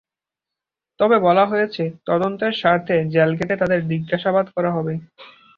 তবে 0.99 1.17
বলা 1.19 1.43
হয়েছে, 1.45 1.83
তদন্তের 2.05 2.53
স্বার্থে 2.53 2.95
জেল 3.13 3.31
গেটে 3.39 3.55
তাঁদের 3.57 3.81
জিজ্ঞাসাবাদ 3.89 4.45
করা 4.55 4.69
যাবে। 4.75 4.93